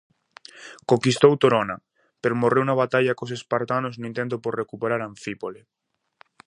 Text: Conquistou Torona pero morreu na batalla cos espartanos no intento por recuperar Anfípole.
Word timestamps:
Conquistou 0.89 1.31
Torona 1.43 1.77
pero 2.21 2.39
morreu 2.41 2.63
na 2.65 2.79
batalla 2.83 3.17
cos 3.17 3.31
espartanos 3.37 3.93
no 3.97 4.05
intento 4.11 4.35
por 4.43 4.53
recuperar 4.61 5.01
Anfípole. 5.01 5.61